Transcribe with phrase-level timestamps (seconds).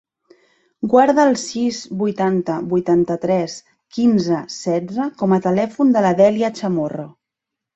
[0.93, 3.59] Guarda el sis, vuitanta, vuitanta-tres,
[3.99, 7.07] quinze, setze com a telèfon de la Dèlia Chamorro.